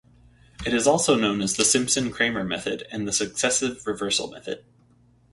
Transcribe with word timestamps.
It 0.65 0.73
is 0.73 0.87
also 0.87 1.15
known 1.15 1.43
as 1.43 1.55
the 1.55 1.63
Simpson-Kramer 1.63 2.43
method, 2.43 2.87
and 2.91 3.07
the 3.07 3.13
successive 3.13 3.85
reversal 3.85 4.31
method. 4.31 4.65